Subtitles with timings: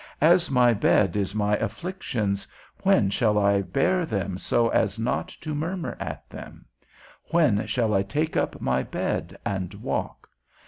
[0.21, 2.47] As my bed is my afflictions,
[2.81, 6.65] when shall I bear them so as not to murmur at them?
[7.25, 10.27] When shall I take up my bed and walk?